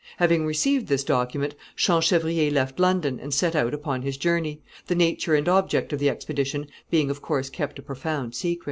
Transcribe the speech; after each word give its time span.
Having 0.17 0.47
received 0.47 0.87
this 0.87 1.03
document, 1.03 1.53
Champchevrier 1.75 2.49
left 2.49 2.79
London 2.79 3.19
and 3.19 3.31
set 3.31 3.55
out 3.55 3.71
upon 3.71 4.01
his 4.01 4.17
journey, 4.17 4.59
the 4.87 4.95
nature 4.95 5.35
and 5.35 5.47
object 5.47 5.93
of 5.93 5.99
the 5.99 6.09
expedition 6.09 6.65
being 6.89 7.11
of 7.11 7.21
course 7.21 7.51
kept 7.51 7.77
a 7.77 7.83
profound 7.83 8.33
secret. 8.33 8.59